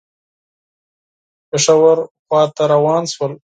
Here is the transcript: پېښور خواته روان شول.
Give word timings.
پېښور 1.49 1.97
خواته 2.25 2.63
روان 2.73 3.03
شول. 3.13 3.33